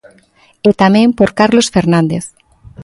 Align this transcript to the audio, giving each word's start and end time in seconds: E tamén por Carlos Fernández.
E 0.69 0.71
tamén 0.81 1.07
por 1.17 1.29
Carlos 1.39 1.67
Fernández. 1.75 2.25